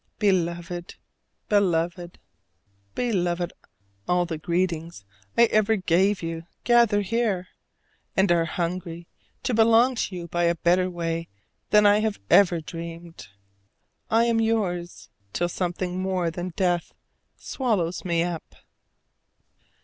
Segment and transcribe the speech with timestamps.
[0.17, 0.95] Beloved,
[1.47, 2.17] Beloved,
[2.95, 3.53] Beloved,
[4.07, 5.05] all the greetings
[5.37, 7.49] I ever gave you gather here,
[8.17, 9.05] and are hungry
[9.43, 11.27] to belong to you by a better way
[11.69, 13.27] than I have ever dreamed.
[14.09, 16.93] I am yours, till something more than death
[17.37, 18.55] swallows me up.